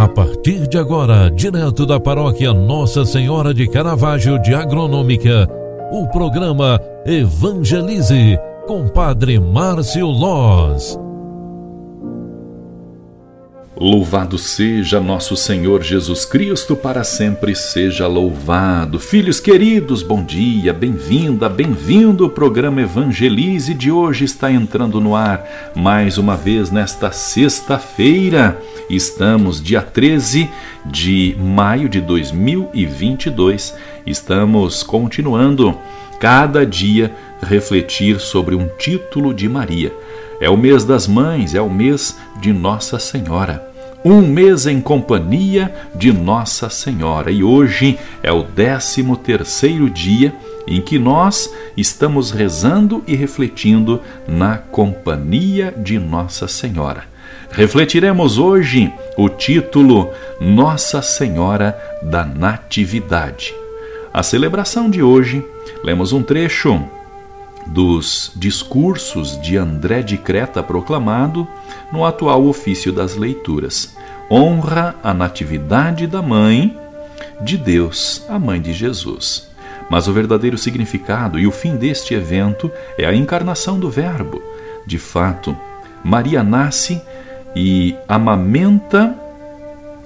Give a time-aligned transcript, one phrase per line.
[0.00, 5.46] A partir de agora, direto da paróquia Nossa Senhora de Caravaggio de Agronômica,
[5.92, 10.98] o programa Evangelize com Padre Márcio Loz.
[13.76, 18.98] Louvado seja nosso Senhor Jesus Cristo, para sempre seja louvado.
[18.98, 22.24] Filhos queridos, bom dia, bem-vinda, bem-vindo.
[22.24, 28.58] O programa Evangelize de hoje está entrando no ar mais uma vez nesta sexta-feira.
[28.90, 30.50] Estamos dia 13
[30.84, 33.72] de maio de 2022.
[34.04, 35.78] Estamos continuando
[36.18, 39.92] cada dia refletir sobre um título de Maria.
[40.40, 43.70] É o mês das mães, é o mês de Nossa Senhora
[44.02, 47.30] um mês em companhia de Nossa Senhora.
[47.30, 50.34] E hoje é o 13 terceiro dia
[50.66, 57.09] em que nós estamos rezando e refletindo na companhia de Nossa Senhora.
[57.52, 63.52] Refletiremos hoje o título Nossa Senhora da Natividade.
[64.14, 65.44] A celebração de hoje,
[65.82, 66.80] lemos um trecho
[67.66, 71.46] dos discursos de André de Creta proclamado
[71.92, 73.96] no atual ofício das leituras.
[74.30, 76.78] Honra a natividade da mãe
[77.40, 79.48] de Deus, a mãe de Jesus.
[79.90, 84.40] Mas o verdadeiro significado e o fim deste evento é a encarnação do Verbo.
[84.86, 85.56] De fato,
[86.04, 87.02] Maria nasce
[87.54, 89.14] e amamenta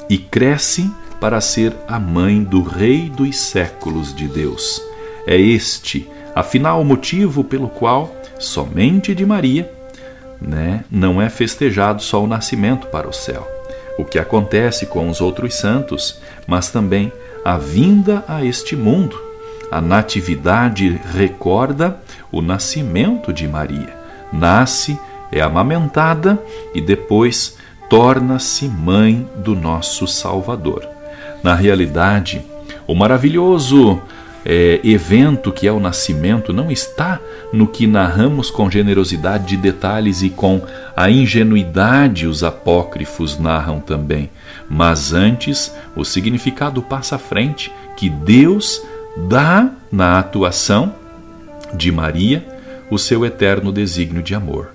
[0.09, 4.83] e cresce para ser a mãe do Rei dos séculos de Deus.
[5.27, 9.70] É este Afinal, o motivo pelo qual somente de Maria
[10.41, 13.47] né, não é festejado só o nascimento para o céu,
[13.97, 17.12] o que acontece com os outros santos, mas também
[17.45, 19.17] a vinda a este mundo.
[19.70, 22.01] A natividade recorda
[22.33, 23.97] o nascimento de Maria.
[24.33, 24.98] Nasce,
[25.35, 26.41] é amamentada
[26.73, 27.59] e depois
[27.91, 30.87] torna-se mãe do nosso Salvador.
[31.43, 32.41] Na realidade,
[32.87, 34.01] o maravilhoso
[34.45, 37.19] é, evento que é o nascimento não está
[37.53, 40.63] no que narramos com generosidade de detalhes e com
[40.97, 44.31] a ingenuidade os apócrifos narram também,
[44.69, 48.81] mas antes o significado passa à frente que Deus
[49.29, 50.95] dá na atuação
[51.73, 52.47] de Maria
[52.91, 54.73] o seu eterno desígnio de amor.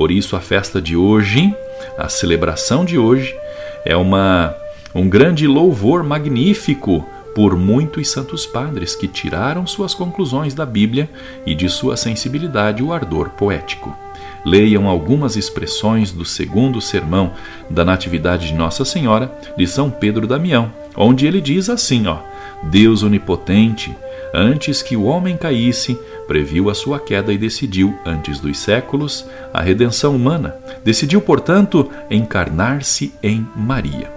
[0.00, 1.54] Por isso a festa de hoje,
[1.98, 3.36] a celebração de hoje
[3.84, 4.56] é uma
[4.94, 11.10] um grande louvor magnífico por muitos santos padres que tiraram suas conclusões da Bíblia
[11.44, 13.94] e de sua sensibilidade o ardor poético.
[14.42, 17.32] Leiam algumas expressões do segundo sermão
[17.68, 22.20] da Natividade de Nossa Senhora de São Pedro Damião, onde ele diz assim, ó:
[22.62, 23.94] Deus onipotente,
[24.32, 29.60] antes que o homem caísse, previu a sua queda e decidiu, antes dos séculos, a
[29.60, 30.54] redenção humana.
[30.84, 34.10] Decidiu, portanto, encarnar-se em Maria.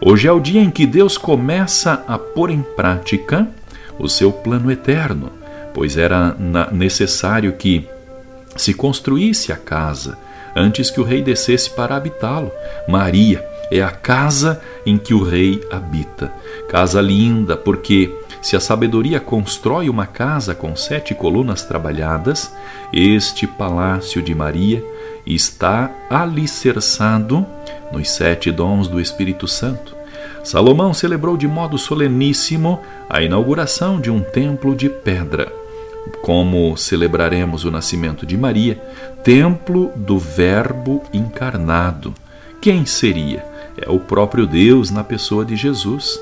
[0.00, 3.48] Hoje é o dia em que Deus começa a pôr em prática
[3.98, 5.30] o seu plano eterno,
[5.72, 6.36] pois era
[6.70, 7.88] necessário que
[8.54, 10.18] se construísse a casa
[10.54, 12.50] antes que o rei descesse para habitá-lo.
[12.88, 16.32] Maria é a casa em que o rei habita.
[16.68, 18.14] Casa linda, porque
[18.46, 22.54] se a sabedoria constrói uma casa com sete colunas trabalhadas,
[22.92, 24.84] este palácio de Maria
[25.26, 27.44] está alicerçado
[27.92, 29.96] nos sete dons do Espírito Santo.
[30.44, 32.78] Salomão celebrou de modo soleníssimo
[33.10, 35.52] a inauguração de um templo de pedra.
[36.22, 38.80] Como celebraremos o nascimento de Maria,
[39.24, 42.14] templo do Verbo encarnado.
[42.62, 43.44] Quem seria?
[43.76, 46.16] É o próprio Deus na pessoa de Jesus.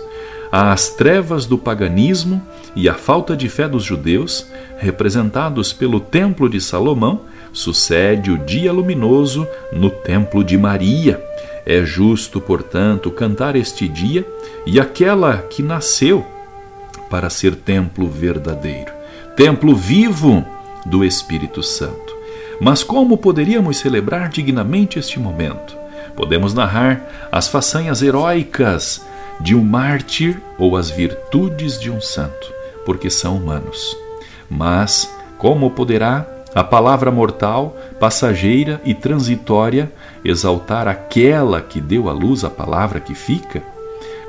[0.51, 2.41] As trevas do paganismo
[2.77, 4.47] e a falta de fé dos judeus,
[4.79, 7.23] representados pelo Templo de Salomão,
[7.53, 11.21] sucede o dia luminoso no Templo de Maria
[11.67, 14.27] é justo, portanto, cantar este dia
[14.67, 16.25] e aquela que nasceu
[17.09, 18.93] para ser templo verdadeiro,
[19.37, 20.45] templo vivo
[20.85, 22.15] do Espírito Santo.
[22.61, 25.77] Mas como poderíamos celebrar dignamente este momento?
[26.15, 29.05] Podemos narrar as façanhas heróicas
[29.41, 32.53] de um mártir ou as virtudes de um santo,
[32.85, 33.97] porque são humanos.
[34.49, 39.93] Mas como poderá a palavra mortal, passageira e transitória,
[40.25, 43.63] exaltar aquela que deu à luz a palavra que fica?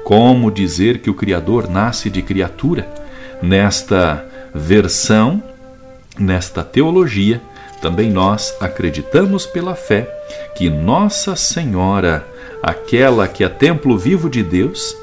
[0.04, 2.88] Como dizer que o Criador nasce de criatura?
[3.42, 5.42] Nesta versão,
[6.18, 7.42] nesta teologia,
[7.86, 10.10] também nós acreditamos pela fé
[10.56, 12.26] que Nossa Senhora,
[12.64, 14.98] aquela que é templo vivo de Deus,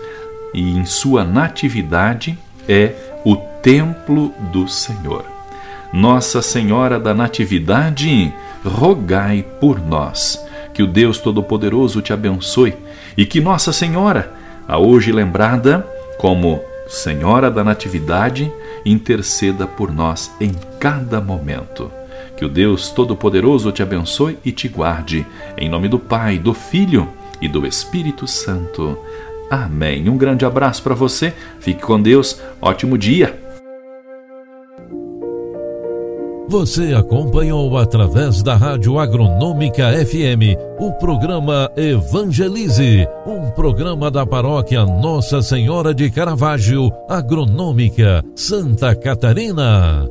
[0.53, 2.37] e em sua natividade
[2.69, 2.93] é
[3.25, 5.25] o templo do Senhor.
[5.93, 8.35] Nossa Senhora da Natividade,
[8.65, 10.45] rogai por nós.
[10.75, 12.75] Que o Deus Todo-Poderoso te abençoe
[13.17, 14.35] e que Nossa Senhora,
[14.67, 15.87] a hoje lembrada
[16.19, 18.53] como Senhora da Natividade,
[18.85, 22.02] interceda por nós em cada momento.
[22.43, 25.25] Que o Deus Todo-Poderoso te abençoe e te guarde.
[25.57, 27.09] Em nome do Pai, do Filho
[27.41, 28.99] e do Espírito Santo.
[29.49, 30.09] Amém.
[30.09, 31.33] Um grande abraço para você.
[31.61, 32.43] Fique com Deus.
[32.61, 33.41] Ótimo dia.
[36.49, 45.41] Você acompanhou através da Rádio Agronômica FM o programa Evangelize, um programa da paróquia Nossa
[45.43, 50.11] Senhora de Caravaggio, Agronômica, Santa Catarina.